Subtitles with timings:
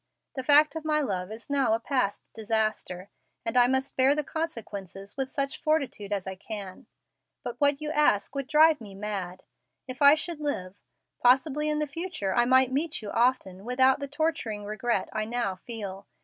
[0.33, 3.11] The fact of my love is now a past disaster,
[3.45, 6.87] and I must bear the consequences with such fortitude as I can.
[7.43, 9.43] But what you ask would drive me mad.
[9.87, 10.79] If I should live,
[11.21, 15.53] possibly in the future I might meet you often without the torturing regret I now
[15.53, 16.07] feel.